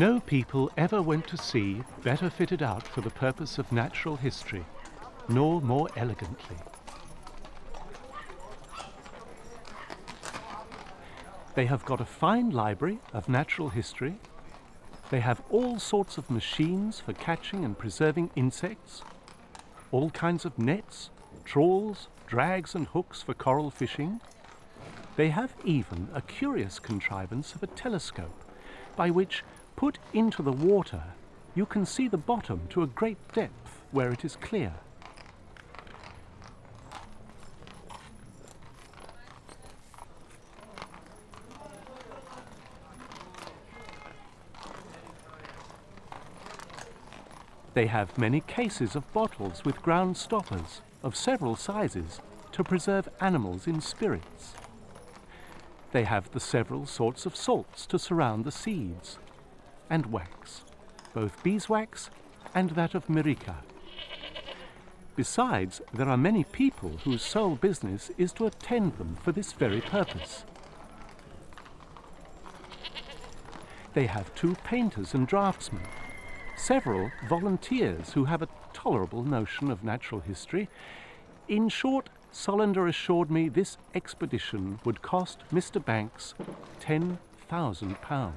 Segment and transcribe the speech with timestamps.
[0.00, 4.64] No people ever went to sea better fitted out for the purpose of natural history,
[5.28, 6.56] nor more elegantly.
[11.54, 14.18] They have got a fine library of natural history.
[15.10, 19.02] They have all sorts of machines for catching and preserving insects,
[19.92, 21.10] all kinds of nets,
[21.44, 24.22] trawls, drags, and hooks for coral fishing.
[25.16, 28.46] They have even a curious contrivance of a telescope
[28.96, 29.44] by which
[29.80, 31.02] Put into the water,
[31.54, 34.74] you can see the bottom to a great depth where it is clear.
[47.72, 52.20] They have many cases of bottles with ground stoppers of several sizes
[52.52, 54.52] to preserve animals in spirits.
[55.92, 59.16] They have the several sorts of salts to surround the seeds
[59.90, 60.62] and wax,
[61.12, 62.08] both beeswax
[62.54, 63.56] and that of Myrica.
[65.16, 69.80] Besides, there are many people whose sole business is to attend them for this very
[69.82, 70.44] purpose.
[73.92, 75.82] They have two painters and draftsmen,
[76.56, 80.68] several volunteers who have a tolerable notion of natural history.
[81.48, 85.84] In short, Solander assured me this expedition would cost Mr.
[85.84, 86.34] Banks
[86.80, 88.32] £10,000.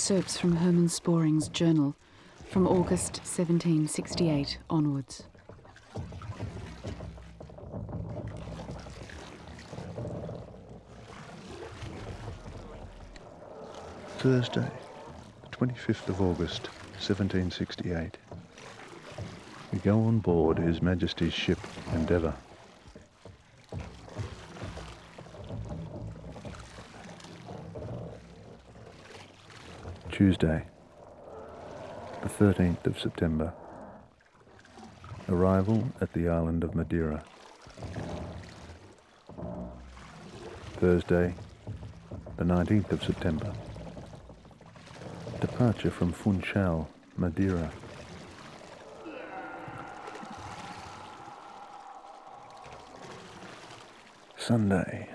[0.00, 1.94] Excerpts from Herman Sporing's journal
[2.48, 5.24] from August 1768 onwards.
[14.16, 14.70] Thursday,
[15.42, 18.16] the 25th of August, 1768.
[19.70, 21.58] We go on board His Majesty's ship
[21.92, 22.34] Endeavour.
[30.20, 30.62] Tuesday,
[32.22, 33.54] the 13th of September.
[35.30, 37.24] Arrival at the island of Madeira.
[40.74, 41.34] Thursday,
[42.36, 43.50] the 19th of September.
[45.40, 47.72] Departure from Funchal, Madeira.
[54.36, 55.08] Sunday,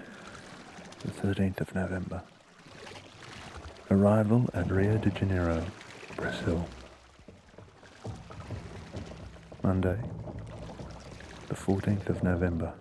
[1.02, 2.24] the 13th of November.
[3.92, 5.64] Arrival at Rio de Janeiro,
[6.16, 6.68] Brazil.
[9.62, 10.00] Monday,
[11.50, 12.74] the 14th of November.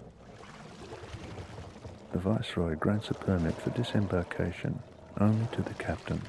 [2.12, 4.82] The Viceroy grants a permit for disembarkation
[5.20, 6.22] only to the captain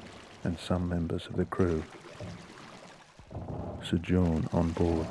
[0.44, 1.82] and some members of the crew.
[3.82, 5.06] Sojourn on board.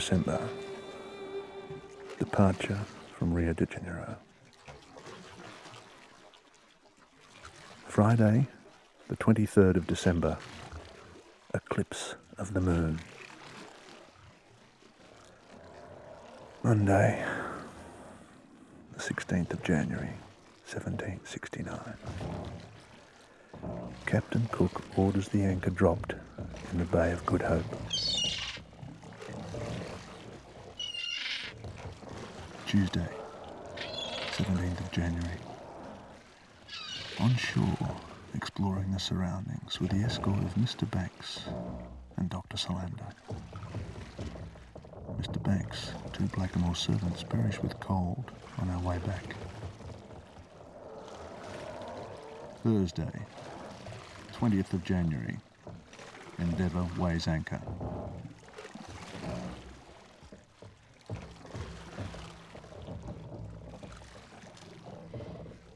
[0.00, 0.40] December.
[2.18, 2.80] Departure
[3.12, 4.16] from Rio de Janeiro.
[7.86, 8.48] Friday,
[9.08, 10.38] the 23rd of December.
[11.52, 12.98] Eclipse of the moon.
[16.62, 17.22] Monday,
[18.94, 20.14] the 16th of January,
[20.64, 21.78] 1769.
[24.06, 26.14] Captain Cook orders the anchor dropped
[26.72, 27.66] in the Bay of Good Hope.
[32.70, 33.08] Tuesday,
[34.30, 35.38] 17th of January.
[37.18, 37.96] On shore,
[38.36, 40.88] exploring the surroundings with the escort of Mr.
[40.88, 41.40] Banks
[42.16, 42.56] and Dr.
[42.56, 43.08] Solander.
[45.20, 45.42] Mr.
[45.42, 49.34] Banks, two Blackamoor servants perished with cold on our way back.
[52.62, 53.20] Thursday,
[54.38, 55.38] 20th of January.
[56.38, 57.60] Endeavour weighs anchor.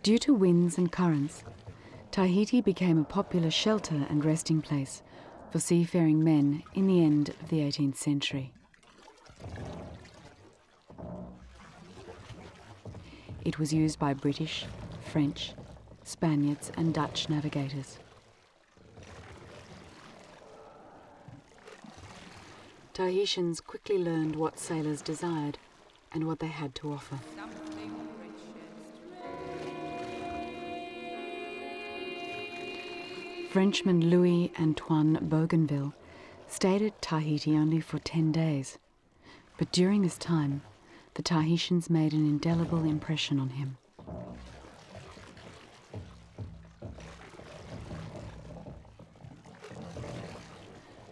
[0.05, 1.45] Due to winds and currents,
[2.11, 5.03] Tahiti became a popular shelter and resting place
[5.51, 8.53] for seafaring men in the end of the 18th century.
[13.47, 14.67] It was used by British,
[15.11, 15.55] French,
[16.03, 17.99] Spaniards, and Dutch navigators.
[22.93, 25.57] Tahitians quickly learned what sailors desired
[26.13, 27.19] and what they had to offer.
[33.55, 35.95] Frenchman Louis Antoine Bougainville
[36.49, 38.79] stayed at Tahiti only for 10 days,
[39.59, 40.63] but during this time,
[41.15, 43.77] the Tahitians made an indelible impression on him.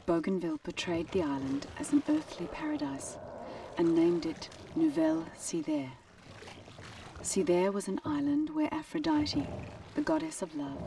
[0.05, 3.19] Bougainville portrayed the island as an earthly paradise
[3.79, 5.93] and named it Nouvelle Cythère.
[7.23, 9.47] Cythère was an island where Aphrodite,
[9.95, 10.83] the goddess of love,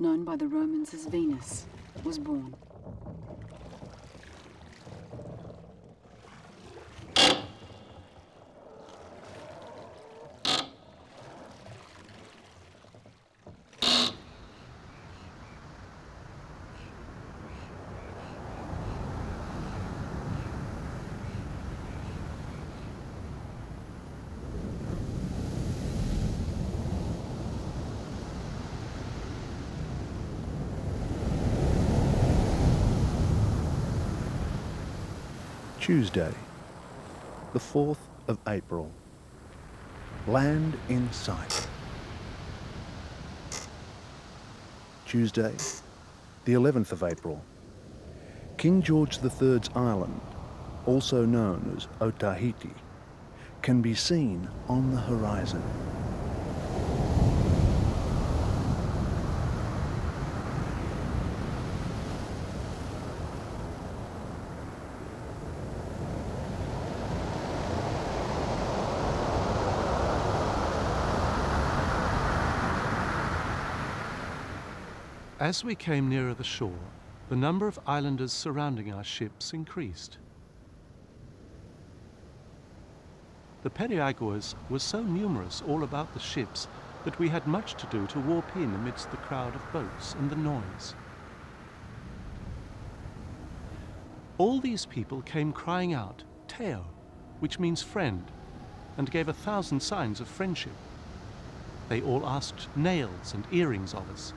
[0.00, 1.66] known by the Romans as Venus,
[2.04, 2.54] was born.
[35.90, 36.32] Tuesday,
[37.52, 37.98] the 4th
[38.28, 38.92] of April.
[40.28, 41.66] Land in sight.
[45.04, 45.52] Tuesday,
[46.44, 47.44] the 11th of April.
[48.56, 50.20] King George III's island,
[50.86, 52.76] also known as Otaheite,
[53.60, 55.89] can be seen on the horizon.
[75.50, 76.78] As we came nearer the shore,
[77.28, 80.16] the number of islanders surrounding our ships increased.
[83.64, 86.68] The periaguas were so numerous all about the ships
[87.04, 90.30] that we had much to do to warp in amidst the crowd of boats and
[90.30, 90.94] the noise.
[94.38, 96.84] All these people came crying out, Teo,
[97.40, 98.22] which means friend,
[98.96, 100.76] and gave a thousand signs of friendship.
[101.88, 104.32] They all asked nails and earrings of us.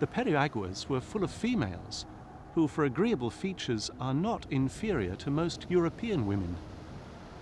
[0.00, 2.06] The periaguas were full of females,
[2.54, 6.56] who for agreeable features are not inferior to most European women,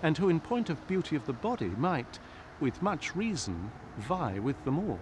[0.03, 2.19] and who in point of beauty of the body might,
[2.59, 4.99] with much reason, vie with them all.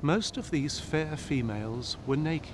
[0.00, 2.48] Most of these fair females were naked,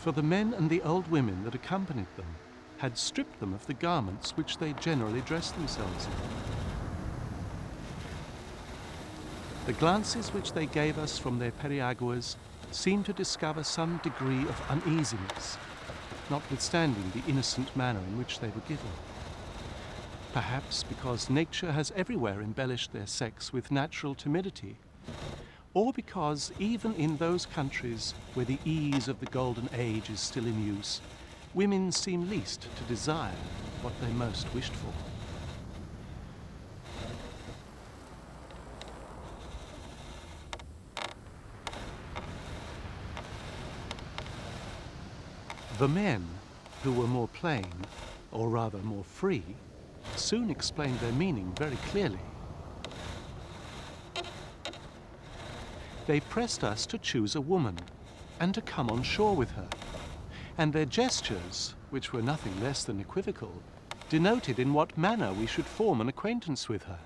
[0.00, 2.39] for the men and the old women that accompanied them
[2.80, 6.12] had stripped them of the garments which they generally dressed themselves in.
[9.66, 12.36] The glances which they gave us from their periaguas
[12.70, 15.58] seemed to discover some degree of uneasiness,
[16.30, 18.90] notwithstanding the innocent manner in which they were given.
[20.32, 24.78] Perhaps because nature has everywhere embellished their sex with natural timidity,
[25.74, 30.46] or because even in those countries where the ease of the golden age is still
[30.46, 31.02] in use,
[31.54, 33.34] women seem least to desire
[33.82, 34.92] what they most wished for.
[45.78, 46.26] The men,
[46.82, 47.72] who were more plain,
[48.32, 49.42] or rather more free,
[50.14, 52.20] soon explained their meaning very clearly.
[56.06, 57.78] They pressed us to choose a woman
[58.40, 59.68] and to come on shore with her
[60.60, 63.62] and their gestures, which were nothing less than equivocal,
[64.10, 66.98] denoted in what manner we should form an acquaintance with her.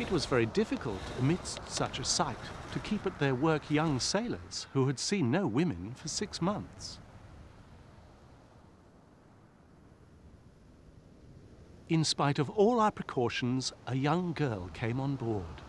[0.00, 2.36] It was very difficult, amidst such a sight,
[2.72, 6.98] to keep at their work young sailors who had seen no women for six months.
[11.88, 15.62] In spite of all our precautions, a young girl came on board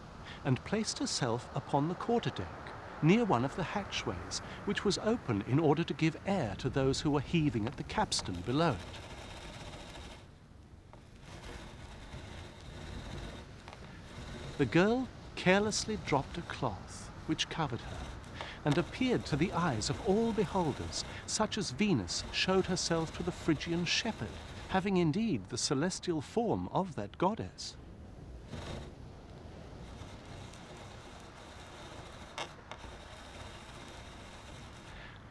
[0.43, 2.60] and placed herself upon the quarterdeck
[3.01, 7.01] near one of the hatchways, which was open in order to give air to those
[7.01, 8.99] who were heaving at the capstan below it.
[14.57, 17.97] The girl carelessly dropped a cloth which covered her
[18.63, 23.31] and appeared to the eyes of all beholders, such as Venus showed herself to the
[23.31, 24.29] Phrygian shepherd,
[24.69, 27.75] having indeed the celestial form of that goddess.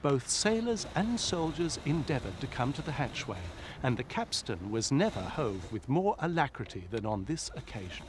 [0.02, 3.36] Both sailors and soldiers endeavoured to come to the hatchway,
[3.82, 8.06] and the capstan was never hove with more alacrity than on this occasion.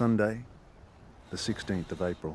[0.00, 0.40] Sunday,
[1.30, 2.34] the 16th of April.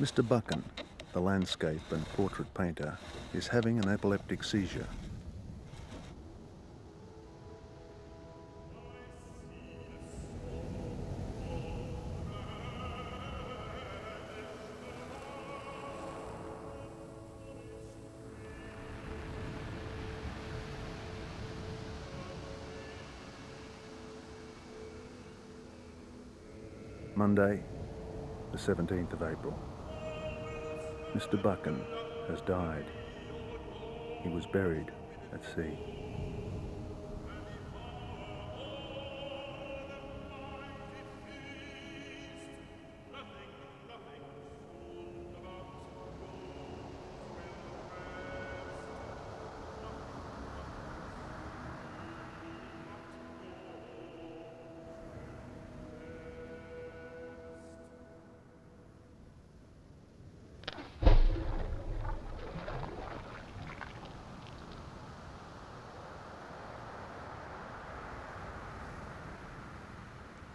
[0.00, 0.26] Mr.
[0.26, 0.64] Buchan,
[1.12, 2.96] the landscape and portrait painter,
[3.34, 4.86] is having an epileptic seizure.
[27.36, 27.62] Monday,
[28.52, 29.54] the 17th of April.
[31.14, 31.42] Mr.
[31.42, 31.84] Buchan
[32.28, 32.86] has died.
[34.22, 34.90] He was buried
[35.34, 36.05] at sea.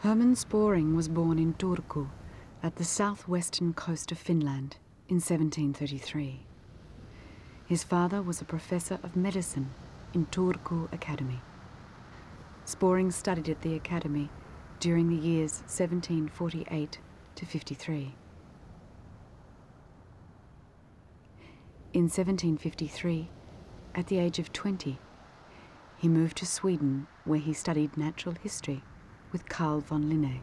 [0.02, 2.10] Herman Sporing was born in Turku,
[2.64, 4.78] at the southwestern coast of Finland,
[5.08, 6.40] in 1733.
[7.68, 9.70] His father was a professor of medicine
[10.12, 11.42] in Turku Academy.
[12.66, 14.32] Sporing studied at the academy
[14.80, 16.98] during the years 1748
[17.36, 18.16] to 53.
[21.94, 23.30] In 1753,
[23.94, 24.98] at the age of 20,
[25.96, 28.82] he moved to Sweden where he studied natural history
[29.32, 30.40] with Carl von Linné.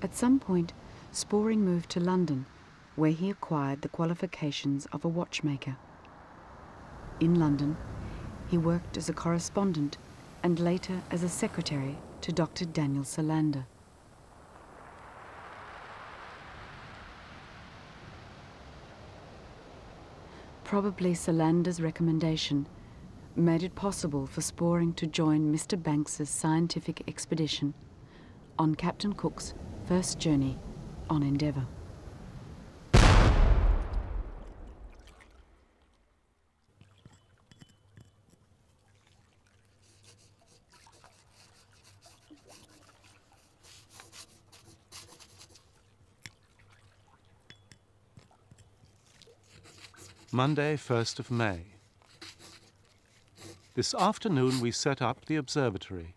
[0.00, 0.72] At some point,
[1.10, 2.46] Sporing moved to London,
[2.94, 5.76] where he acquired the qualifications of a watchmaker.
[7.18, 7.76] In London,
[8.48, 9.96] he worked as a correspondent
[10.42, 12.66] and later as a secretary to Dr.
[12.66, 13.66] Daniel Solander.
[20.68, 22.68] Probably Solander's recommendation
[23.34, 25.82] made it possible for Sporing to join Mr.
[25.82, 27.72] Banks's scientific expedition
[28.58, 29.54] on Captain Cook's
[29.86, 30.58] first journey
[31.08, 31.66] on Endeavour.
[50.38, 51.62] Monday, 1st of May.
[53.74, 56.14] This afternoon we set up the observatory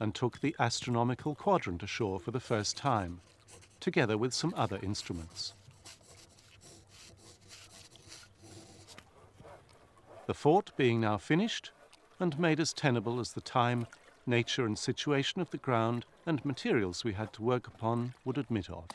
[0.00, 3.20] and took the astronomical quadrant ashore for the first time,
[3.78, 5.54] together with some other instruments.
[10.26, 11.70] The fort being now finished
[12.18, 13.86] and made as tenable as the time,
[14.26, 18.68] nature, and situation of the ground and materials we had to work upon would admit
[18.68, 18.86] of.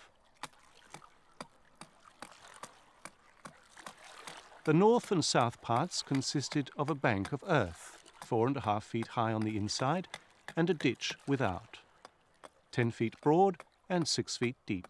[4.65, 8.83] The north and south parts consisted of a bank of earth, four and a half
[8.83, 10.07] feet high on the inside,
[10.57, 11.77] and a ditch without,
[12.71, 13.57] ten feet broad
[13.87, 14.87] and six feet deep.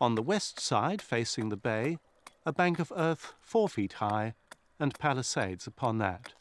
[0.00, 1.98] On the west side, facing the bay,
[2.44, 4.34] a bank of earth four feet high
[4.80, 6.32] and palisades upon that,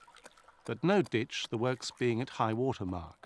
[0.65, 3.20] but no ditch, the works being at high water mark.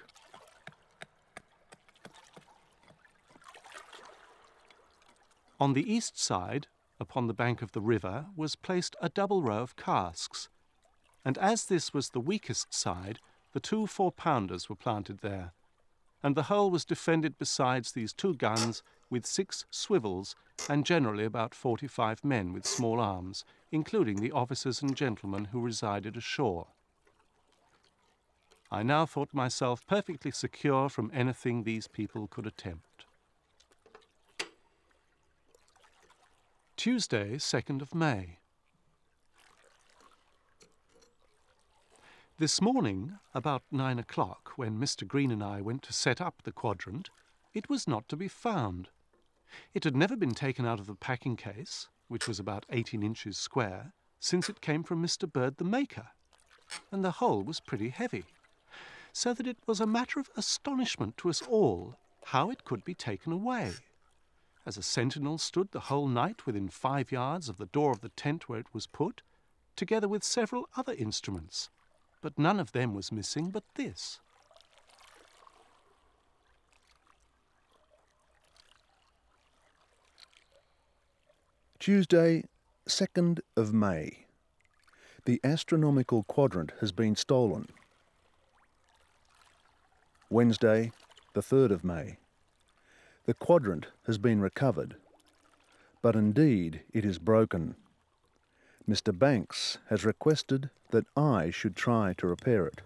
[5.60, 6.68] On the east side,
[7.00, 10.50] upon the bank of the river, was placed a double row of casks,
[11.24, 13.20] and as this was the weakest side,
[13.54, 15.54] the two four pounders were planted there,
[16.22, 20.36] and the hull was defended besides these two guns with six swivels
[20.70, 25.62] and generally about forty five men with small arms, including the officers and gentlemen who
[25.62, 26.68] resided ashore.
[28.72, 32.95] I now thought myself perfectly secure from anything these people could attempt.
[36.86, 38.38] Tuesday, 2nd of May.
[42.38, 45.08] This morning, about nine o'clock, when Mr.
[45.08, 47.10] Green and I went to set up the quadrant,
[47.56, 48.90] it was not to be found.
[49.74, 53.36] It had never been taken out of the packing case, which was about eighteen inches
[53.36, 55.28] square, since it came from Mr.
[55.28, 56.10] Bird the maker,
[56.92, 58.26] and the whole was pretty heavy,
[59.12, 62.94] so that it was a matter of astonishment to us all how it could be
[62.94, 63.74] taken away.
[64.66, 68.10] As a sentinel stood the whole night within five yards of the door of the
[68.10, 69.22] tent where it was put,
[69.76, 71.70] together with several other instruments,
[72.22, 74.20] but none of them was missing but this.
[81.78, 82.46] Tuesday,
[82.90, 84.26] 2nd of May.
[85.26, 87.68] The astronomical quadrant has been stolen.
[90.32, 90.92] Wednesday,
[91.34, 92.18] the 3rd of May.
[93.26, 94.98] The quadrant has been recovered,
[96.04, 97.76] but indeed it is broken.
[98.88, 99.18] Mr.
[99.18, 102.82] Banks has requested that I should try to repair it.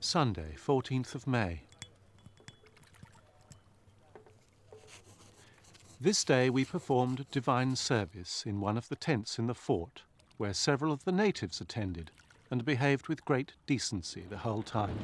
[0.00, 1.62] Sunday, 14th of May.
[5.98, 10.02] This day we performed divine service in one of the tents in the fort,
[10.38, 12.10] where several of the natives attended
[12.50, 14.96] and behaved with great decency the whole time.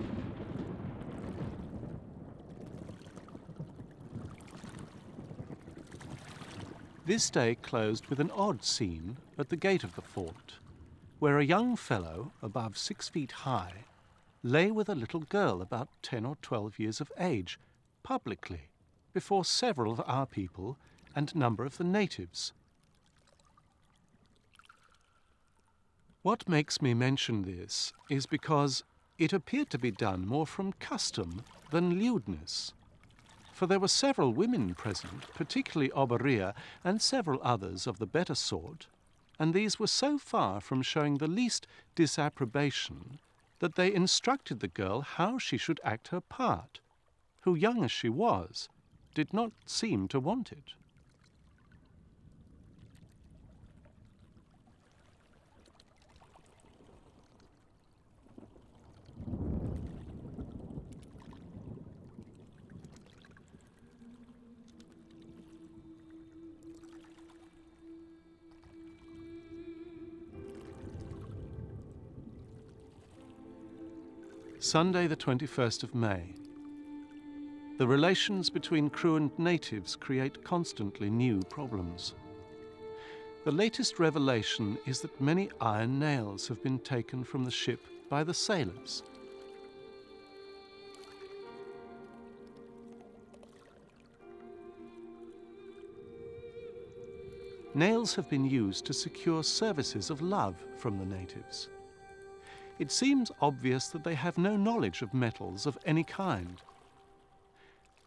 [7.06, 10.54] This day closed with an odd scene at the gate of the fort,
[11.18, 13.84] where a young fellow, above six feet high,
[14.42, 17.58] lay with a little girl about ten or twelve years of age,
[18.02, 18.68] publicly,
[19.12, 20.78] before several of our people
[21.14, 22.52] and number of the natives.
[26.24, 28.82] What makes me mention this is because
[29.18, 32.72] it appeared to be done more from custom than lewdness.
[33.52, 38.86] For there were several women present, particularly Oberea, and several others of the better sort,
[39.38, 43.18] and these were so far from showing the least disapprobation
[43.58, 46.80] that they instructed the girl how she should act her part,
[47.42, 48.70] who, young as she was,
[49.12, 50.72] did not seem to want it.
[74.64, 76.22] Sunday, the 21st of May.
[77.76, 82.14] The relations between crew and natives create constantly new problems.
[83.44, 88.24] The latest revelation is that many iron nails have been taken from the ship by
[88.24, 89.02] the sailors.
[97.74, 101.68] Nails have been used to secure services of love from the natives
[102.78, 106.60] it seems obvious that they have no knowledge of metals of any kind.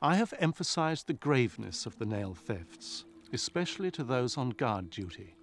[0.02, 5.36] I have emphasized the graveness of the nail thefts, especially to those on guard duty.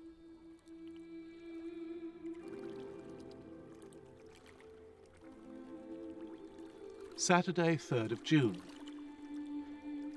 [7.16, 8.60] Saturday, 3rd of June.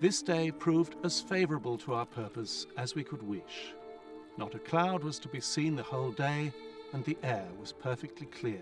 [0.02, 3.74] This day proved as favourable to our purpose as we could wish.
[4.38, 6.52] Not a cloud was to be seen the whole day,
[6.93, 8.62] and the air was perfectly clear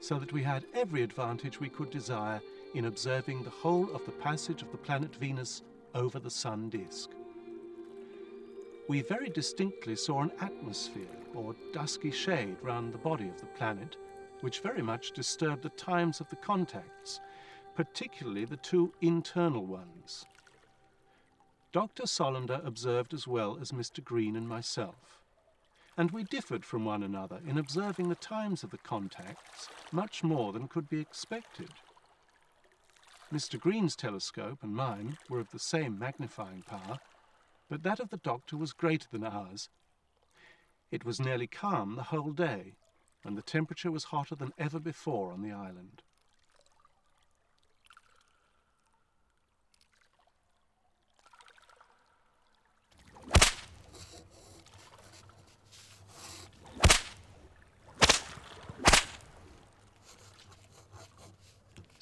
[0.00, 2.40] so that we had every advantage we could desire
[2.74, 5.62] in observing the whole of the passage of the planet Venus
[5.94, 7.10] over the sun disk.
[8.88, 13.96] We very distinctly saw an atmosphere or dusky shade round the body of the planet,
[14.42, 17.20] which very much disturbed the times of the contacts,
[17.74, 20.24] particularly the two internal ones.
[21.72, 22.06] Dr.
[22.06, 24.02] Solander observed as well as Mr.
[24.02, 25.20] Green and myself
[25.96, 30.52] and we differed from one another in observing the times of the contacts much more
[30.52, 31.70] than could be expected.
[33.32, 33.58] Mr.
[33.58, 36.98] Green's telescope and mine were of the same magnifying power,
[37.68, 39.68] but that of the doctor was greater than ours.
[40.90, 42.74] It was nearly calm the whole day,
[43.24, 46.02] and the temperature was hotter than ever before on the island.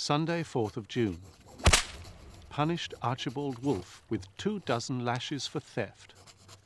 [0.04, 1.18] Sunday, 4th of June.
[2.50, 6.12] Punished Archibald Wolfe with two dozen lashes for theft,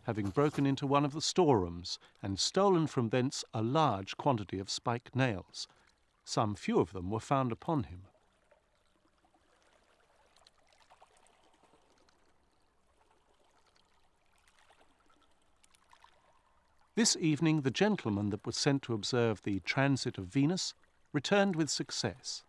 [0.02, 4.68] having broken into one of the storerooms and stolen from thence a large quantity of
[4.68, 5.68] spiked nails.
[6.24, 8.00] Some few of them were found upon him.
[16.96, 20.74] This evening, the gentleman that was sent to observe the transit of Venus
[21.12, 22.42] returned with success.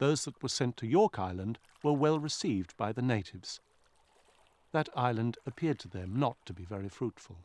[0.00, 3.60] Those that were sent to York Island were well received by the natives.
[4.72, 7.36] That island appeared to them not to be very fruitful.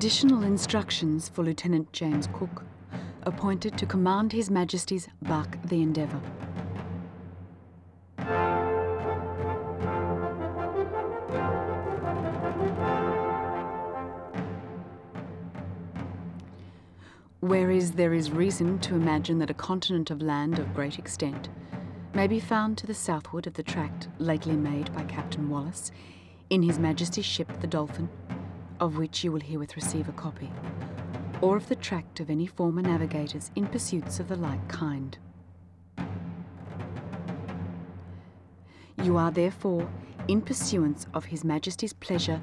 [0.00, 2.64] Additional instructions for Lieutenant James Cook,
[3.24, 6.22] appointed to command His Majesty's bark the Endeavour.
[17.40, 21.50] Whereas there is reason to imagine that a continent of land of great extent
[22.14, 25.92] may be found to the southward of the tract lately made by Captain Wallis
[26.48, 28.08] in His Majesty's ship the Dolphin,
[28.80, 30.50] of which you will herewith receive a copy,
[31.40, 35.18] or of the tract of any former navigators in pursuits of the like kind.
[39.02, 39.88] You are therefore,
[40.28, 42.40] in pursuance of His Majesty's pleasure,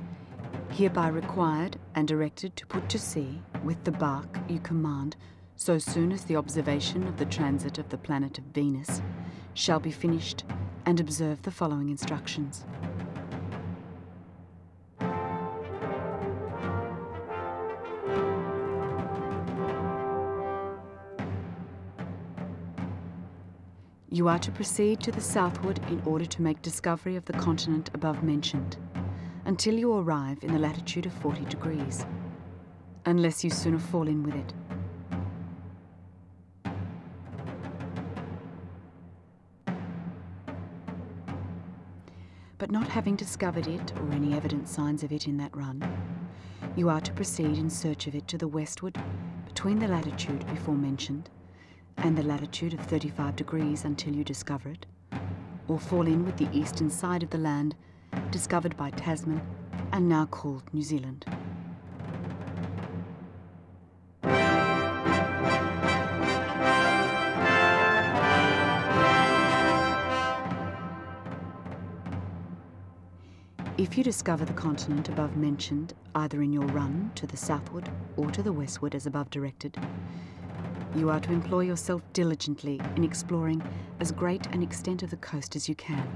[0.71, 5.15] hereby required and directed to put to sea with the bark you command
[5.55, 9.01] so soon as the observation of the transit of the planet of Venus
[9.53, 10.43] shall be finished
[10.85, 12.65] and observe the following instructions.
[24.17, 27.91] You are to proceed to the southward in order to make discovery of the continent
[27.93, 28.75] above mentioned,
[29.45, 32.03] until you arrive in the latitude of 40 degrees,
[33.05, 34.53] unless you sooner fall in with it.
[42.57, 45.87] But not having discovered it or any evident signs of it in that run,
[46.75, 48.99] you are to proceed in search of it to the westward
[49.45, 51.29] between the latitude before mentioned
[51.97, 54.85] and the latitude of 35 degrees until you discover it,
[55.67, 57.75] or fall in with the eastern side of the land
[58.31, 59.41] discovered by Tasman
[59.91, 61.25] and now called New Zealand.
[73.77, 78.31] If you discover the continent above mentioned, either in your run to the southward or
[78.31, 79.77] to the westward as above directed,
[80.95, 83.61] you are to employ yourself diligently in exploring
[83.99, 86.07] as great an extent of the coast as you can.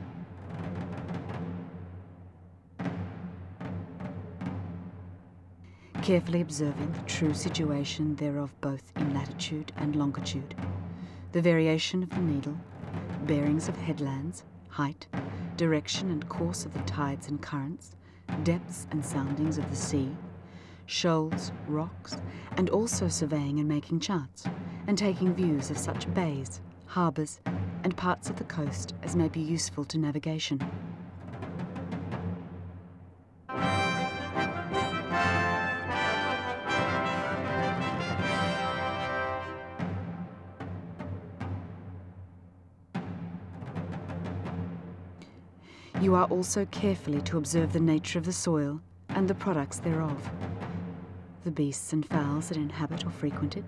[6.01, 10.55] Carefully observing the true situation thereof both in latitude and longitude,
[11.31, 12.57] the variation of the needle,
[13.27, 15.05] bearings of headlands, height,
[15.57, 17.95] direction and course of the tides and currents,
[18.43, 20.09] depths and soundings of the sea,
[20.91, 22.17] shoals, rocks,
[22.57, 24.43] and also surveying and making charts,
[24.87, 27.39] and taking views of such bays, harbours,
[27.83, 30.59] and parts of the coast as may be useful to navigation.
[46.01, 50.29] You are also carefully to observe the nature of the soil and the products thereof,
[51.43, 53.65] the beasts and fowls that inhabit or frequent it,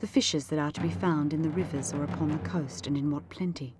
[0.00, 2.96] the fishes that are to be found in the rivers or upon the coast and
[2.96, 3.74] in what plenty.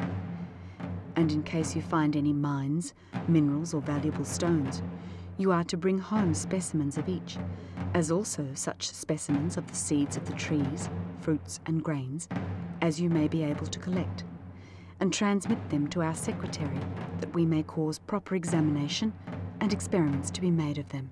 [1.16, 2.94] And in case you find any mines,
[3.28, 4.82] minerals, or valuable stones,
[5.36, 7.36] you are to bring home specimens of each,
[7.94, 10.88] as also such specimens of the seeds of the trees,
[11.20, 12.28] fruits, and grains
[12.80, 14.24] as you may be able to collect,
[15.00, 16.80] and transmit them to our secretary
[17.20, 19.12] that we may cause proper examination
[19.60, 21.10] and experiments to be made of them.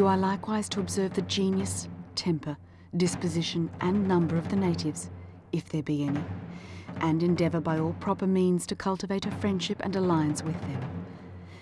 [0.00, 2.56] You are likewise to observe the genius, temper,
[2.96, 5.10] disposition, and number of the natives,
[5.52, 6.24] if there be any,
[7.02, 10.82] and endeavour by all proper means to cultivate a friendship and alliance with them,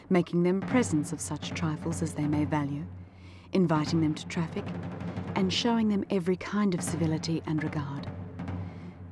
[0.09, 2.85] making them presents of such trifles as they may value,
[3.55, 4.64] inviting them to traffic,
[5.35, 8.07] and showing them every kind of civility and regard.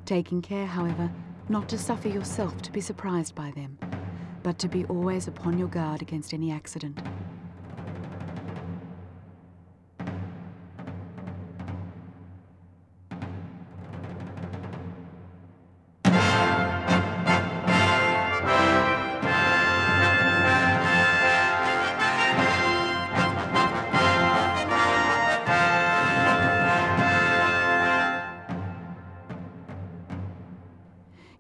[0.04, 1.10] Taking care, however,
[1.48, 3.76] not to suffer yourself to be surprised by them,
[4.44, 7.00] but to be always upon your guard against any accident.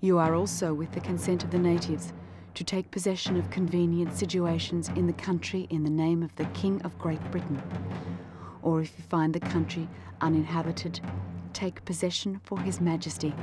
[0.06, 2.12] You are also, with the consent of the natives,
[2.54, 6.80] to take possession of convenient situations in the country in the name of the King
[6.82, 7.60] of Great Britain.
[8.62, 9.88] Or if you find the country
[10.20, 11.00] uninhabited,
[11.54, 13.34] take possession for His Majesty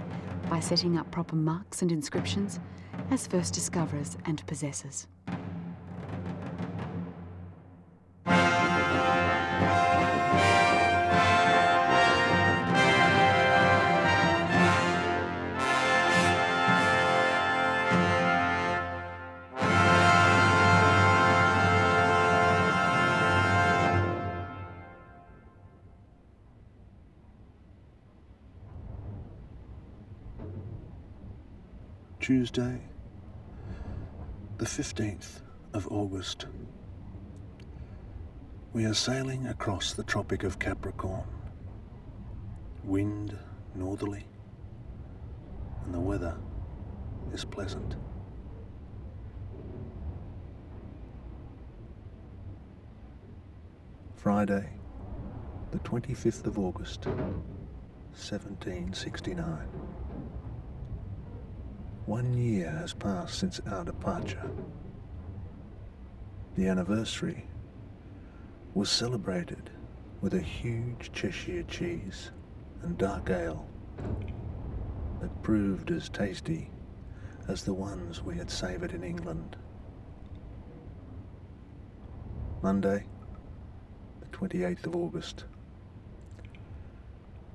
[0.50, 2.62] by setting up proper marks and inscriptions
[3.12, 5.08] as first discoverers and possessors.
[32.24, 32.80] Tuesday,
[34.58, 35.42] the 15th
[35.74, 36.46] of August.
[38.72, 41.26] We are sailing across the Tropic of Capricorn.
[42.86, 43.38] Wind
[43.76, 44.26] northerly,
[45.84, 46.38] and the weather
[47.34, 47.98] is pleasant.
[54.16, 54.70] Friday,
[55.72, 59.68] the 25th of August, 1769.
[62.06, 64.52] One year has passed since our departure.
[66.56, 67.46] The anniversary
[68.74, 69.70] was celebrated
[70.20, 72.32] with a huge Cheshire cheese
[72.82, 73.66] and dark ale
[75.22, 76.70] that proved as tasty
[77.48, 79.56] as the ones we had savoured in England.
[82.62, 83.06] Monday,
[84.20, 85.46] the 28th of August.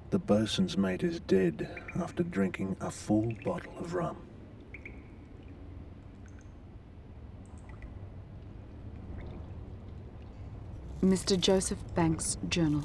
[0.08, 4.27] The boatswain's mate is dead after drinking a full bottle of rum.
[11.02, 11.38] Mr.
[11.38, 12.82] Joseph Banks' Journal.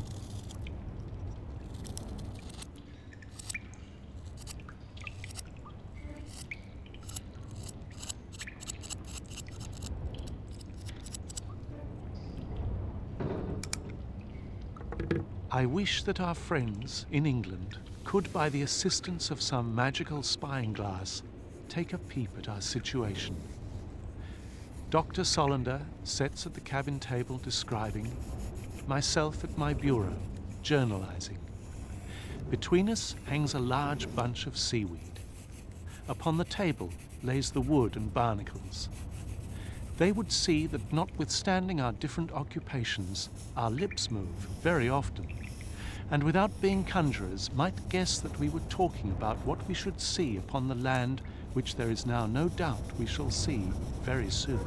[15.49, 20.73] I wish that our friends in England could, by the assistance of some magical spying
[20.73, 21.23] glass,
[21.67, 23.35] take a peep at our situation.
[24.93, 25.23] Dr.
[25.23, 28.15] Solander sits at the cabin table describing,
[28.85, 30.13] myself at my bureau,
[30.61, 31.39] journalizing.
[32.51, 35.19] Between us hangs a large bunch of seaweed.
[36.07, 36.91] Upon the table
[37.23, 38.87] lays the wood and barnacles.
[39.97, 44.27] They would see that notwithstanding our different occupations, our lips move
[44.61, 45.25] very often,
[46.11, 50.37] and without being conjurers, might guess that we were talking about what we should see
[50.37, 53.69] upon the land which there is now no doubt we shall see
[54.03, 54.59] very soon.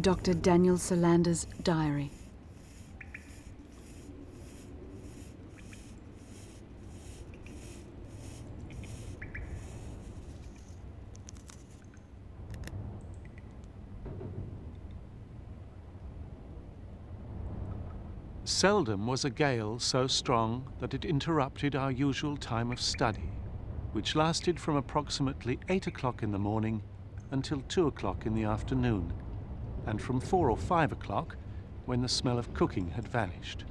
[0.00, 0.34] Dr.
[0.34, 2.12] Daniel Solander's diary.
[18.46, 23.28] Seldom was a gale so strong that it interrupted our usual time of study,
[23.92, 26.80] which lasted from approximately 8 o'clock in the morning
[27.32, 29.12] until 2 o'clock in the afternoon,
[29.84, 31.36] and from 4 or 5 o'clock
[31.86, 33.64] when the smell of cooking had vanished.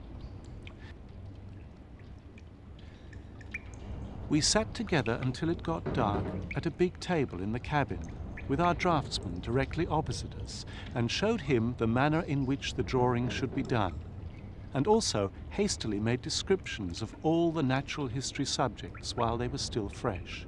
[4.27, 6.25] We sat together until it got dark
[6.57, 8.01] at a big table in the cabin
[8.49, 13.29] with our draftsman directly opposite us and showed him the manner in which the drawing
[13.29, 14.04] should be done
[14.75, 19.87] and also hastily made descriptions of all the natural history subjects while they were still
[19.87, 20.45] fresh.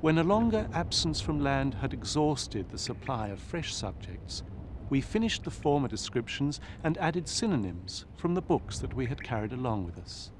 [0.00, 4.44] When a longer absence from land had exhausted the supply of fresh subjects,
[4.88, 9.52] we finished the former descriptions and added synonyms from the books that we had carried
[9.52, 10.30] along with us.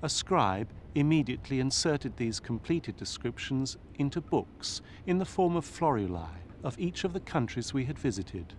[0.00, 6.28] A scribe immediately inserted these completed descriptions into books in the form of floruli
[6.62, 8.54] of each of the countries we had visited.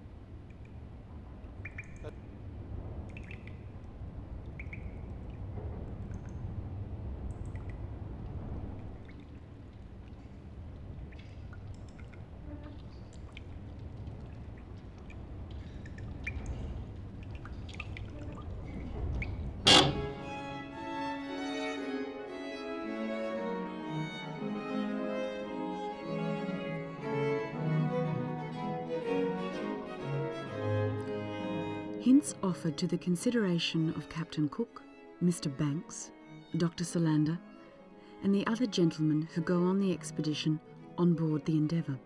[32.57, 34.81] Offered to the consideration of Captain Cook,
[35.23, 35.55] Mr.
[35.55, 36.09] Banks,
[36.57, 36.83] Dr.
[36.83, 37.37] Solander,
[38.23, 40.59] and the other gentlemen who go on the expedition
[40.97, 41.99] on board the Endeavour.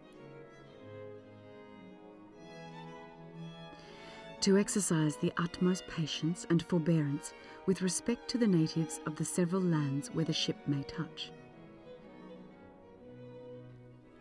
[4.42, 7.34] To exercise the utmost patience and forbearance
[7.66, 11.32] with respect to the natives of the several lands where the ship may touch.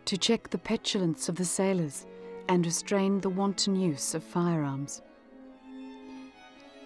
[0.05, 2.05] To check the petulance of the sailors
[2.47, 5.01] and restrain the wanton use of firearms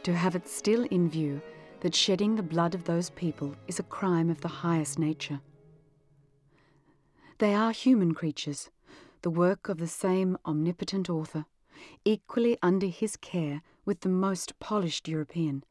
[0.06, 1.42] to have it still in view
[1.80, 5.42] that shedding the blood of those people is a crime of the highest nature.
[7.40, 8.70] They are human creatures,
[9.24, 11.46] the work of the same omnipotent author,
[12.06, 15.64] equally under his care with the most polished European,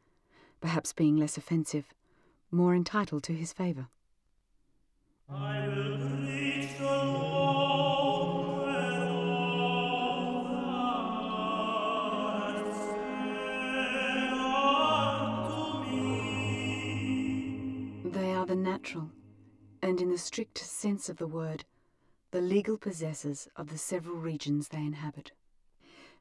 [0.60, 1.94] perhaps being less offensive,
[2.50, 3.86] more entitled to his favour.
[5.30, 7.43] I will preach the Lord
[18.54, 19.10] the natural,
[19.82, 21.64] and in the strict sense of the word,
[22.30, 25.32] the legal possessors of the several regions they inhabit.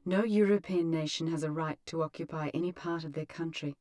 [0.04, 3.76] No European nation has a right to occupy any part of their country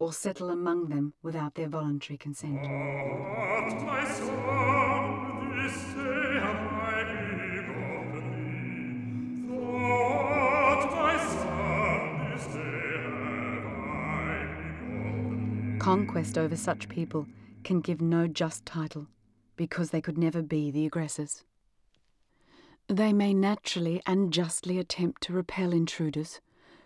[0.00, 2.54] or settle among them without their voluntary consent.
[2.54, 7.04] What, my son, this day have I
[7.36, 8.26] begotten
[9.46, 9.54] thee?
[9.54, 15.78] What, my son, this day have I begotten thee?
[15.78, 17.28] Conquest over such people
[17.66, 19.08] can give no just title,
[19.56, 21.42] because they could never be the aggressors.
[22.86, 26.40] They may naturally and justly attempt to repel intruders,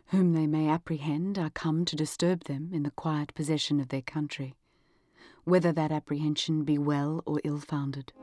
[0.07, 4.01] whom they may apprehend are come to disturb them in the quiet possession of their
[4.01, 4.57] country,
[5.45, 8.14] whether that apprehension be well or ill founded.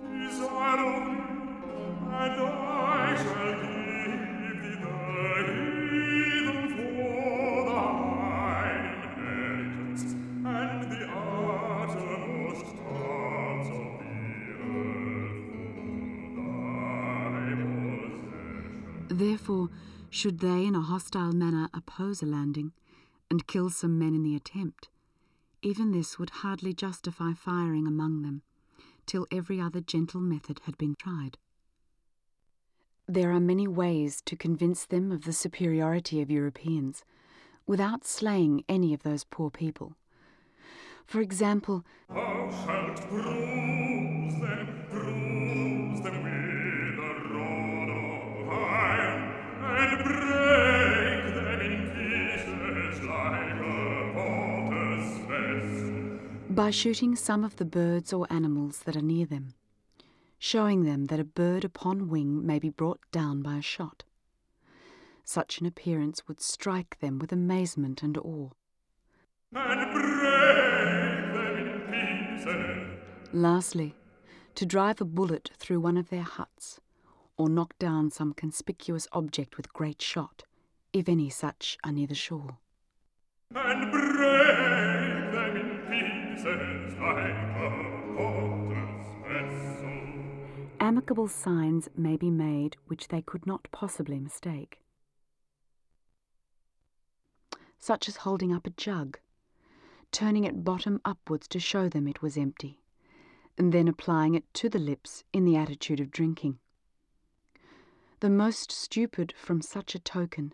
[19.17, 19.69] Therefore,
[20.12, 22.73] should they in a hostile manner oppose a landing,
[23.32, 24.89] and kill some men in the attempt,
[25.63, 28.43] even this would hardly justify firing among them,
[29.08, 31.39] till every other gentle method had been tried.
[33.08, 37.03] There are many ways to convince them of the superiority of Europeans,
[37.65, 39.95] without slaying any of those poor people.
[41.07, 46.26] For example, Thou shalt bruise them, bruise them
[56.57, 59.53] by shooting some of the birds or animals that are near them,
[60.39, 64.03] showing them that a bird upon wing may be brought down by a shot.
[65.23, 68.49] Such an appearance would strike them with amazement and awe.
[69.53, 72.99] And break them in pieces.
[73.32, 73.95] Lastly,
[74.55, 76.82] to drive a bullet through one of their huts,
[77.38, 80.44] or knock down some conspicuous object with great shot,
[80.92, 82.58] if any such are near the shore.
[83.56, 87.70] And break them in pieces like a
[88.18, 90.00] potter's vessel.
[90.80, 94.80] Amicable signs may be made which they could not possibly mistake,
[97.80, 99.20] such as holding up a jug,
[100.12, 102.82] turning it bottom upwards to show them it was empty,
[103.58, 106.58] and then applying it to the lips in the attitude of drinking.
[108.20, 110.53] The most stupid from such a token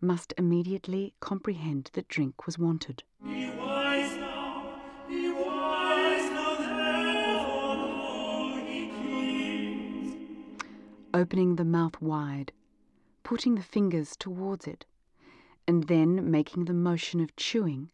[0.00, 3.02] must immediately comprehend that drink was wanted.
[11.12, 12.52] Opening the mouth wide,
[13.22, 14.86] putting the fingers towards it,
[15.68, 17.90] and then making the motion of chewing,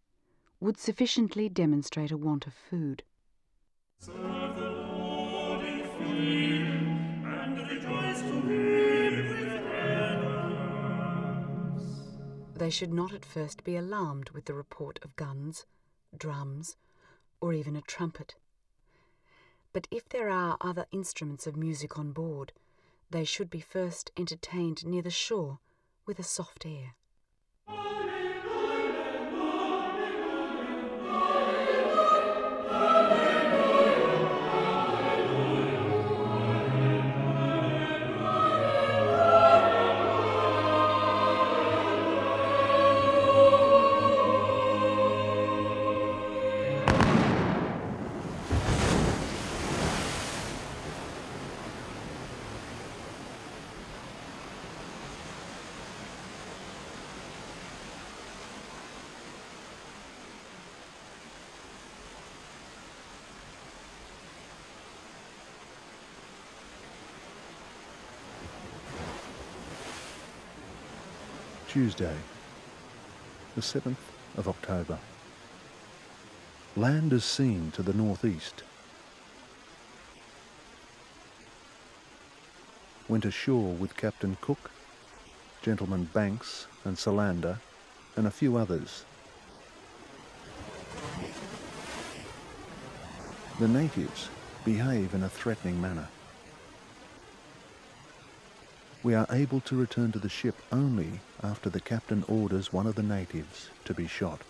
[0.61, 3.02] would sufficiently demonstrate a want of food.
[3.98, 4.14] Serve
[4.56, 6.66] the Lord in fear,
[7.26, 8.89] and rejoice to hear.
[12.61, 15.64] They should not at first be alarmed with the report of guns,
[16.14, 16.76] drums,
[17.40, 18.36] or even a trumpet.
[19.72, 22.52] But if there are other instruments of music on board,
[23.08, 25.58] they should be first entertained near the shore
[26.04, 26.96] with a soft air.
[71.70, 72.16] Tuesday,
[73.54, 73.94] the 7th
[74.36, 74.98] of October.
[76.76, 78.64] Land is seen to the northeast.
[83.08, 84.72] Went ashore with Captain Cook,
[85.62, 87.60] Gentlemen Banks and Solander,
[88.16, 89.04] and a few others.
[93.60, 94.28] The natives
[94.64, 96.08] behave in a threatening manner.
[99.03, 102.96] We are able to return to the ship only after the captain orders one of
[102.96, 104.42] the natives to be shot.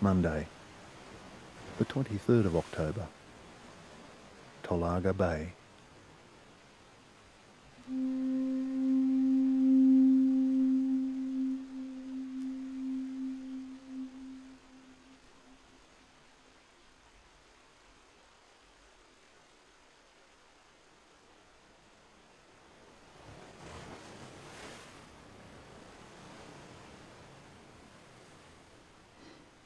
[0.00, 0.48] Monday,
[1.78, 3.06] the 23rd of October,
[4.64, 5.52] Tolaga Bay.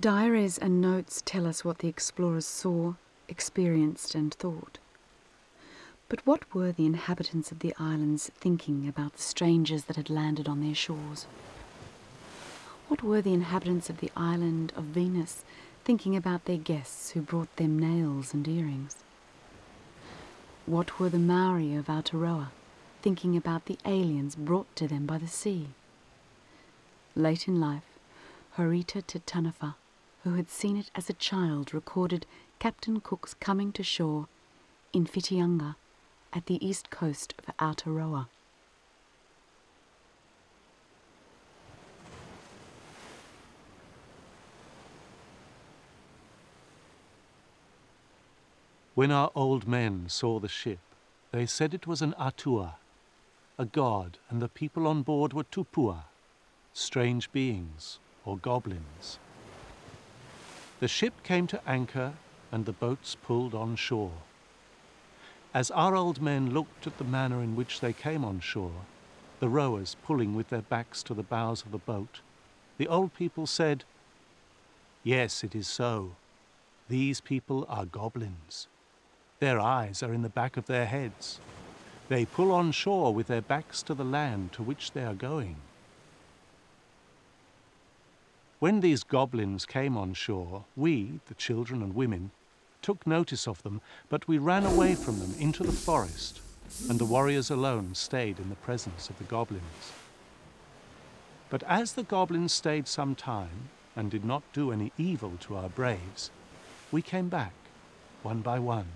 [0.00, 2.94] Diaries and notes tell us what the explorers saw,
[3.26, 4.78] experienced, and thought.
[6.08, 10.48] But what were the inhabitants of the islands thinking about the strangers that had landed
[10.48, 11.26] on their shores?
[12.86, 15.44] What were the inhabitants of the island of Venus
[15.84, 18.98] thinking about their guests who brought them nails and earrings?
[20.64, 22.50] What were the Maori of Aotearoa
[23.02, 25.70] thinking about the aliens brought to them by the sea?
[27.16, 27.98] Late in life,
[28.56, 29.74] Horeta Te Taniwha,
[30.28, 32.26] who had seen it as a child, recorded
[32.58, 34.28] Captain Cook's coming to shore
[34.92, 35.76] in Whitianga
[36.34, 38.26] at the east coast of Aotearoa.
[48.94, 50.80] When our old men saw the ship,
[51.32, 52.74] they said it was an atua,
[53.56, 56.04] a god, and the people on board were tupua,
[56.74, 59.18] strange beings or goblins.
[60.80, 62.14] The ship came to anchor
[62.52, 64.12] and the boats pulled on shore.
[65.52, 68.86] As our old men looked at the manner in which they came on shore,
[69.40, 72.20] the rowers pulling with their backs to the bows of the boat,
[72.76, 73.84] the old people said,
[75.02, 76.12] Yes, it is so.
[76.88, 78.68] These people are goblins.
[79.40, 81.40] Their eyes are in the back of their heads.
[82.08, 85.56] They pull on shore with their backs to the land to which they are going.
[88.60, 92.32] When these goblins came on shore, we, the children and women,
[92.82, 96.40] took notice of them, but we ran away from them into the forest,
[96.88, 99.92] and the warriors alone stayed in the presence of the goblins.
[101.50, 105.68] But as the goblins stayed some time, and did not do any evil to our
[105.68, 106.32] braves,
[106.90, 107.54] we came back,
[108.24, 108.88] one by one,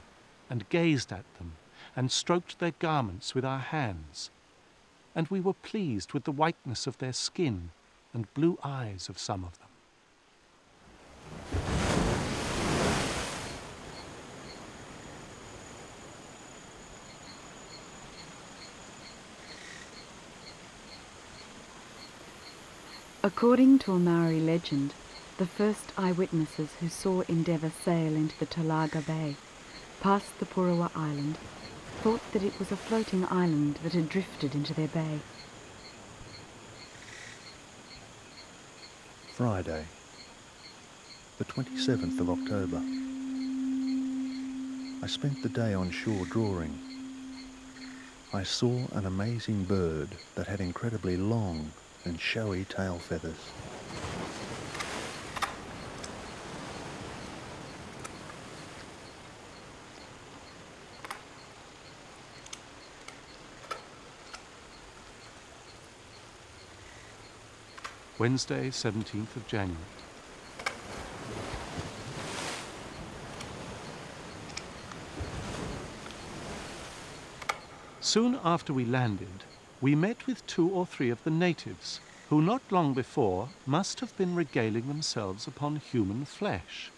[0.51, 1.53] and gazed at them,
[1.95, 4.31] and stroked their garments with our hands.
[5.15, 7.71] And we were pleased with the whiteness of their skin
[8.13, 9.69] and blue eyes of some of them.
[23.25, 24.95] According to a Maori legend,
[25.39, 29.37] the first eyewitnesses who saw Endeavour sail into the Tolaga Bay,
[30.01, 31.39] past the Pourewa Island,
[32.03, 35.21] thought that it was a floating island that had drifted into their bay.
[39.43, 39.85] Friday,
[41.39, 42.81] the 27th of October.
[45.03, 46.79] I spent the day on shore drawing.
[48.33, 51.73] I saw an amazing bird that had incredibly long
[52.05, 53.41] and showy tail feathers.
[68.23, 69.77] Wednesday, 17th of January.
[78.01, 79.27] Soon after we landed,
[79.81, 81.99] we met with two or three of the natives,
[82.31, 86.93] who not long before must have been regaling themselves upon human flesh.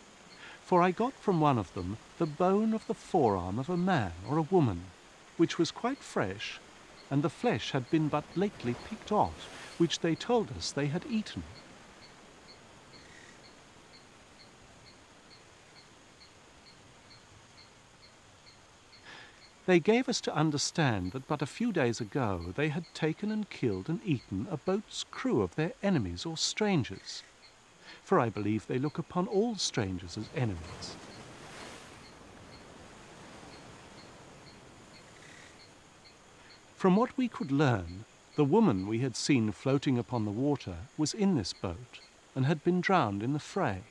[0.66, 4.12] For I got from one of them the bone of the forearm of a man
[4.28, 4.82] or a woman,
[5.38, 6.60] which was quite fresh,
[7.14, 11.06] and the flesh had been but lately picked off, which they told us they had
[11.06, 11.44] eaten.
[19.66, 23.48] They gave us to understand that but a few days ago they had taken and
[23.48, 27.22] killed and eaten a boat's crew of their enemies or strangers.
[28.02, 30.98] For I believe they look upon all strangers as enemies.
[36.84, 38.04] From what we could learn,
[38.36, 42.00] the woman we had seen floating upon the water was in this boat
[42.36, 43.84] and had been drowned in the fray.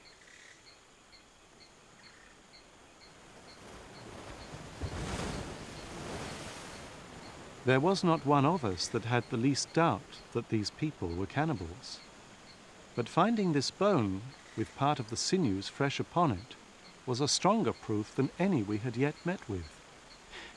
[7.65, 11.25] There was not one of us that had the least doubt that these people were
[11.25, 11.99] cannibals.
[12.95, 14.21] But finding this bone,
[14.55, 16.55] with part of the sinews fresh upon it,
[17.07, 19.82] was a stronger proof than any we had yet met with.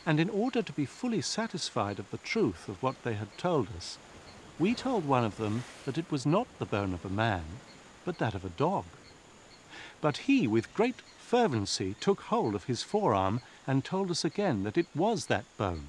[0.05, 3.69] And in order to be fully satisfied of the truth of what they had told
[3.77, 3.99] us,
[4.59, 7.45] we told one of them that it was not the bone of a man,
[8.05, 8.85] but that of a dog.
[10.01, 14.79] But he, with great fervency, took hold of his forearm and told us again that
[14.79, 15.89] it was that bone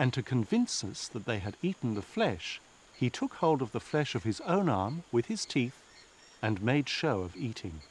[0.00, 2.58] and to convince us that they had eaten the flesh,
[2.98, 5.76] he took hold of the flesh of his own arm with his teeth
[6.42, 7.82] and made show of eating.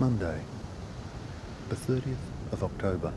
[0.00, 0.40] Monday,
[1.68, 2.16] the 30th
[2.52, 3.12] of October.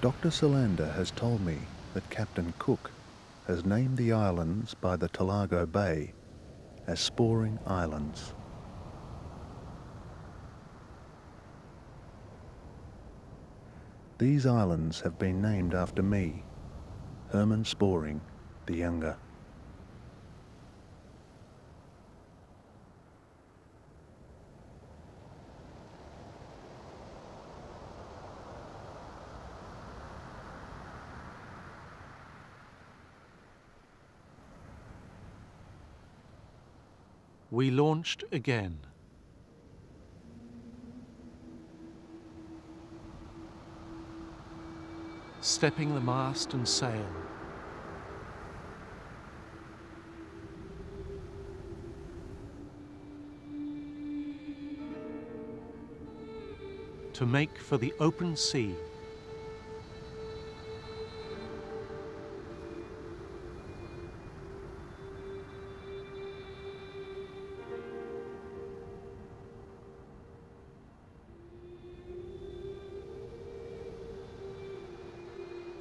[0.00, 0.30] Dr.
[0.30, 1.58] Solander has told me
[1.94, 2.92] that Captain Cook
[3.48, 6.12] has named the islands by the Tolaga Bay
[6.86, 8.34] as Sporing Islands.
[14.18, 16.42] These islands have been named after me,
[17.30, 18.20] Herman Sporing
[18.66, 19.16] the Younger.
[37.52, 38.80] We launched again.
[45.58, 47.04] Stepping the mast and sail.
[57.12, 58.76] To make for the open sea.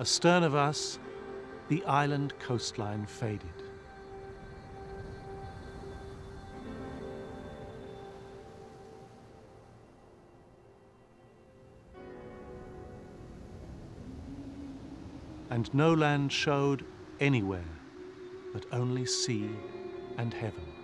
[0.08, 1.00] Astern of us,
[1.68, 3.42] the island coastline faded.
[15.50, 16.86] And no land showed
[17.20, 17.66] anywhere,
[18.54, 19.50] but only sea
[20.18, 20.77] and heaven.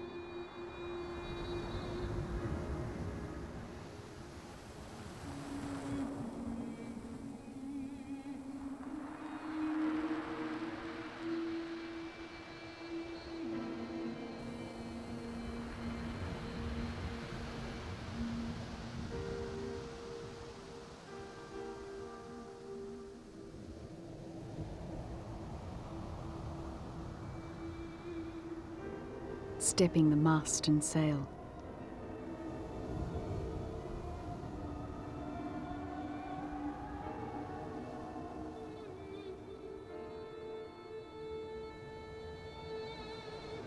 [29.74, 31.28] Stepping the mast and sail.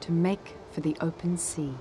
[0.02, 1.74] To make for the open sea.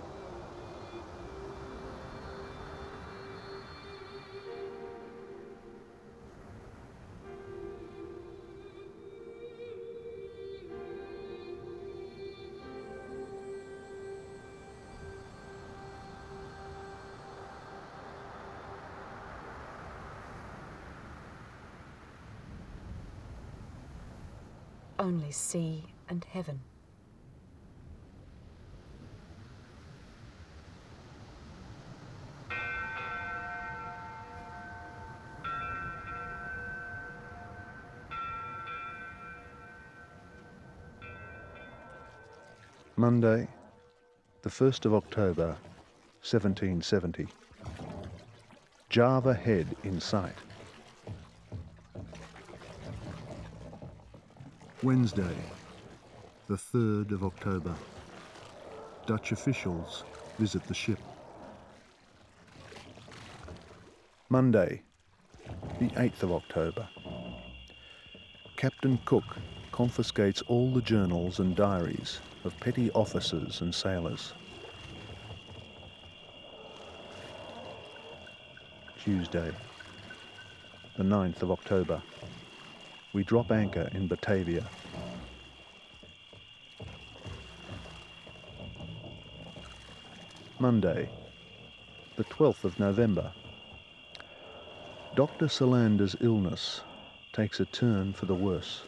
[25.25, 26.59] Only sea and heaven.
[42.95, 43.47] Monday,
[44.43, 45.57] the 1st of October,
[46.21, 47.27] 1770.
[48.91, 50.35] Java Head in sight.
[54.85, 55.35] Wednesday,
[56.45, 57.73] the 3rd of October.
[59.07, 60.03] Dutch officials
[60.37, 60.99] visit the ship.
[64.29, 64.83] Monday,
[65.79, 66.87] the 8th of October.
[68.57, 69.23] Captain Cook
[69.71, 74.33] confiscates all the journals and diaries of petty officers and sailors.
[79.03, 79.51] Tuesday,
[80.95, 81.99] the 9th of October.
[83.15, 84.65] We drop anchor in Batavia.
[90.59, 91.07] Monday,
[92.17, 93.31] the 12th of November.
[95.15, 95.47] Dr.
[95.47, 96.81] Solander's illness
[97.31, 98.81] takes a turn for the worse.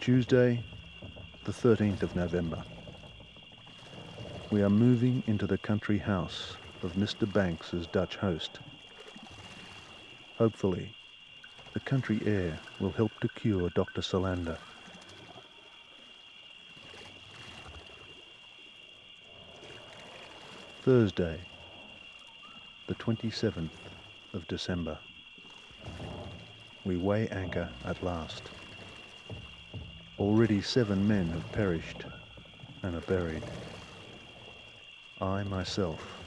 [0.00, 0.62] Tuesday,
[1.44, 2.62] the 13th of November.
[4.50, 7.30] We are moving into the country house of Mr.
[7.30, 8.60] Banks's Dutch host.
[10.38, 10.94] Hopefully,
[11.74, 14.02] the country air will help to cure Dr.
[14.02, 14.56] Solander.
[20.82, 21.40] Thursday,
[22.86, 23.70] the 27th
[24.32, 25.00] of December.
[26.84, 28.52] We weigh anchor at last.
[30.20, 32.04] Already seven men have perished
[32.84, 33.42] and are buried.
[35.20, 36.20] I myself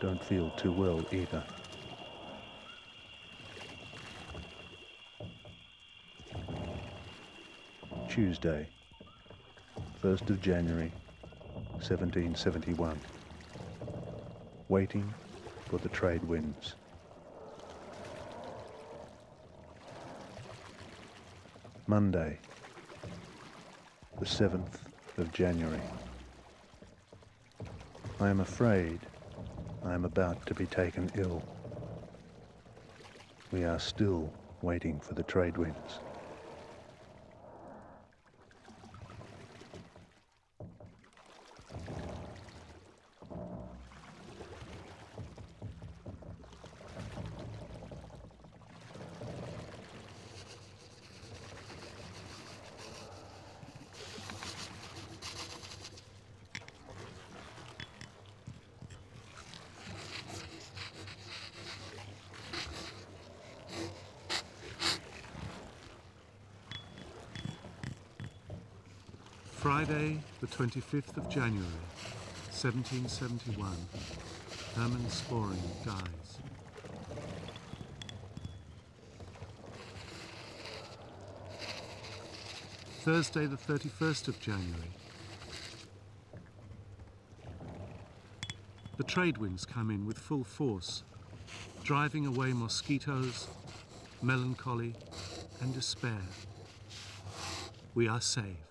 [0.00, 1.44] don't feel too well either.
[8.18, 8.66] Tuesday,
[10.02, 10.92] 1st of January,
[11.74, 12.98] 1771.
[14.68, 15.14] Waiting
[15.66, 16.74] for the trade winds.
[21.86, 22.36] Monday,
[24.18, 24.80] the 7th
[25.18, 25.80] of January.
[28.18, 28.98] I am afraid
[29.84, 31.40] I am about to be taken ill.
[33.52, 34.28] We are still
[34.60, 36.00] waiting for the trade winds.
[69.58, 71.62] Friday, the 25th of January,
[72.50, 73.76] 1771.
[74.74, 76.38] Hermann Sporing dies.
[83.02, 84.90] Thursday, the 31st of January.
[88.96, 91.04] The trade winds come in with full force,
[91.84, 93.46] driving away mosquitoes,
[94.22, 94.96] melancholy,
[95.60, 96.26] and despair.
[97.94, 98.67] We are saved.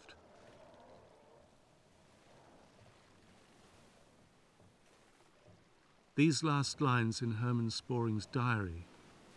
[6.17, 8.85] These last lines in Herman Sporing's diary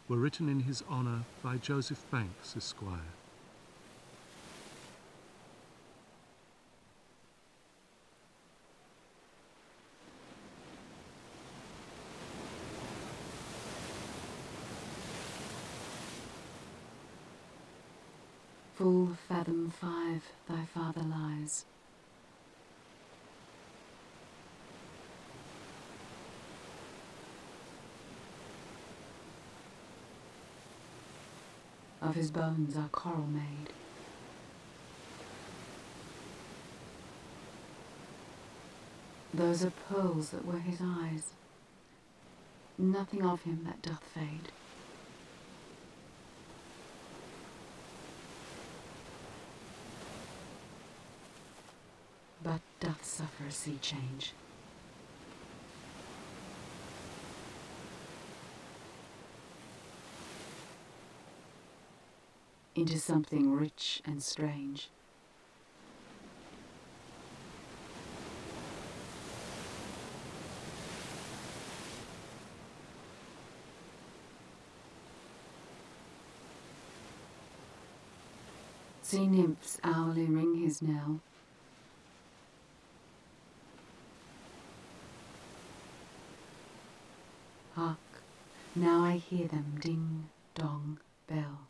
[0.09, 3.01] were written in his honour by Joseph Banks, Esquire.
[18.77, 21.67] Full fathom five thy father lies.
[32.11, 33.73] of his bones are coral made.
[39.33, 41.35] Those are pearls that were his eyes,
[42.77, 44.51] nothing of him that doth fade.
[52.43, 54.33] But doth suffer a sea change.
[62.77, 64.89] Into something rich and strange.
[79.03, 81.19] Sea nymphs hourly ring his knell.
[87.75, 87.99] Hark,
[88.77, 91.70] now I hear them ding dong bell.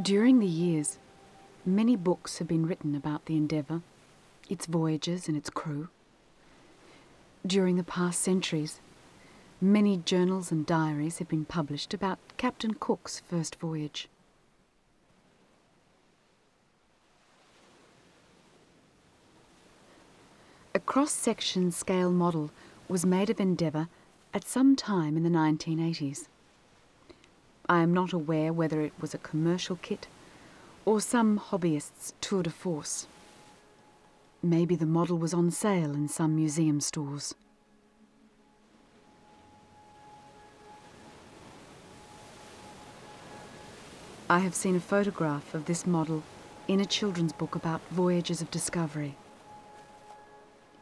[0.00, 0.96] During the years,
[1.66, 3.82] many books have been written about the Endeavour,
[4.48, 5.88] its voyages, and its crew.
[7.44, 8.78] During the past centuries,
[9.60, 14.08] many journals and diaries have been published about Captain Cook's first voyage.
[20.76, 22.52] A cross section scale model
[22.86, 23.88] was made of Endeavour
[24.32, 26.28] at some time in the 1980s.
[27.68, 30.06] I am not aware whether it was a commercial kit
[30.86, 33.06] or some hobbyist's tour de force.
[34.42, 37.34] Maybe the model was on sale in some museum stores.
[44.30, 46.22] I have seen a photograph of this model
[46.68, 49.16] in a children's book about voyages of discovery.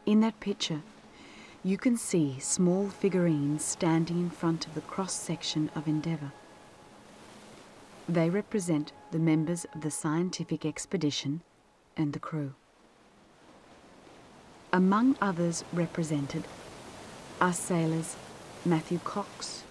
[0.05, 0.81] In that picture,
[1.63, 6.31] you can see small figurines standing in front of the cross section of Endeavour.
[8.09, 11.41] They represent the members of the scientific expedition
[11.97, 12.53] and the crew.
[14.71, 16.45] Among others represented
[17.41, 18.15] are sailors
[18.63, 19.63] Matthew Cox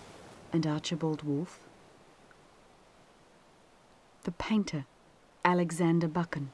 [0.52, 1.60] and Archibald Wolfe,
[4.24, 4.84] the painter
[5.42, 6.50] Alexander Buchan,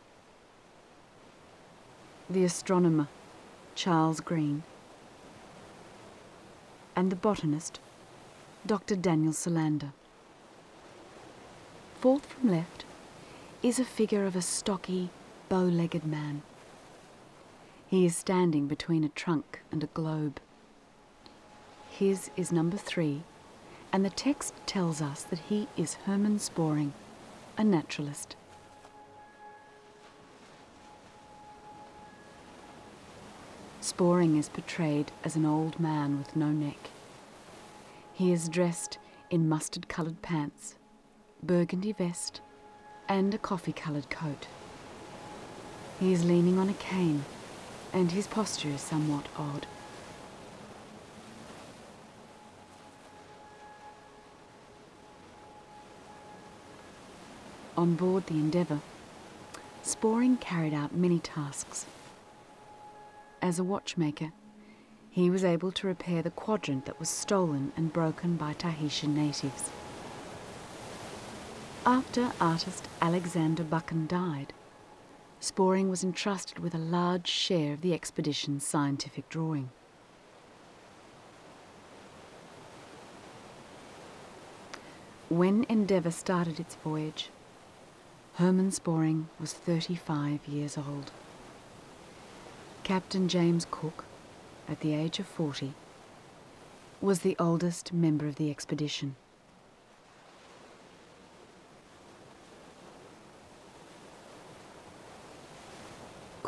[2.31, 3.09] the astronomer
[3.75, 4.63] Charles Green,
[6.95, 7.81] and the botanist
[8.67, 8.95] Dr.
[8.95, 9.93] Daniel Solander.
[12.03, 12.85] Fourth from left
[13.63, 15.11] is a figure of a stocky,
[15.49, 16.43] bow legged man.
[17.87, 20.41] He is standing between a trunk and a globe.
[21.89, 23.23] His is number three,
[23.93, 26.93] and the text tells us that he is Hermann Sporing,
[27.57, 28.35] a naturalist.
[33.81, 36.91] Sporing is portrayed as an old man with no neck.
[38.13, 38.99] He is dressed
[39.31, 40.75] in mustard coloured pants,
[41.43, 42.41] burgundy vest,
[43.09, 44.47] and a coffee coloured coat.
[45.99, 47.25] He is leaning on a cane,
[47.93, 49.67] and his posture is somewhat odd.
[57.77, 58.81] On board the Endeavour,
[59.83, 61.87] Sporing carried out many tasks.
[63.43, 64.31] As a watchmaker,
[65.11, 69.71] he was able to repair the quadrant that was stolen and broken by Tahitian natives.
[71.85, 74.53] After artist Alexander Buchan died,
[75.41, 79.69] Sporing was entrusted with a large share of the expedition's scientific drawing.
[85.29, 87.31] When Endeavour started its voyage,
[88.35, 91.11] Herman Sporing was 35 years old.
[92.85, 94.05] Captain James Cook,
[94.69, 95.73] at the age of 40,
[97.01, 99.17] was the oldest member of the expedition.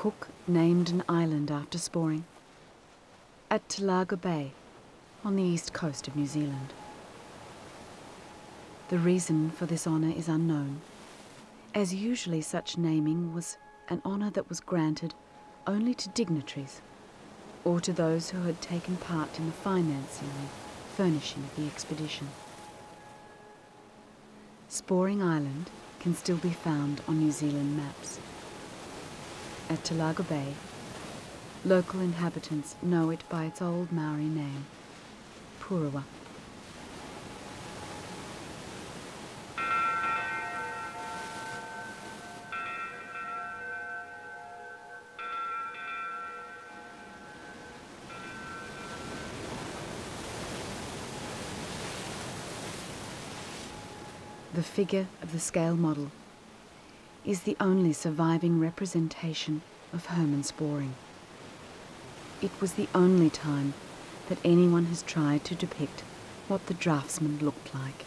[0.05, 2.27] Cook named an island after Sporing
[3.51, 4.53] at Tolaga Bay
[5.25, 6.75] on the east coast of New Zealand.
[8.91, 10.83] The reason for this honour is unknown,
[11.75, 13.57] as usually such naming was
[13.89, 15.15] an honour that was granted
[15.67, 16.83] only to dignitaries
[17.65, 20.49] or to those who had taken part in the financing and
[20.99, 22.29] furnishing of the expedition.
[24.69, 28.19] Sporing Island can still be found on New Zealand maps.
[29.71, 30.55] At Tolaga Bay,
[31.65, 34.67] local inhabitants know it by its old Maori name,
[35.59, 36.05] Pourewa.
[54.53, 56.13] The figure of the scale model
[57.25, 59.63] is the only surviving representation
[59.93, 60.95] of Hermann Sporing.
[62.43, 63.73] It was the only time
[64.29, 66.03] that anyone has tried to depict
[66.49, 68.05] what the draftsman looked like.